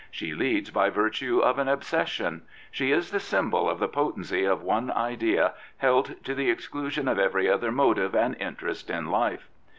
She 0.09 0.33
leads 0.33 0.71
by 0.71 0.89
virtue 0.89 1.41
of 1.41 1.59
an 1.59 1.67
obsession. 1.67 2.41
She 2.71 2.91
is 2.91 3.11
the 3.11 3.19
S5unbol 3.19 3.69
of 3.69 3.77
the 3.77 3.87
potency 3.87 4.45
of 4.45 4.63
one 4.63 4.89
idea 4.89 5.53
held 5.77 6.15
to 6.25 6.33
the 6.33 6.49
exclusion 6.49 7.07
of 7.07 7.19
every 7.19 7.47
other 7.47 7.71
motive 7.71 8.15
and 8.15 8.35
interest 8.37 8.89
in 8.89 9.11
life. 9.11 9.47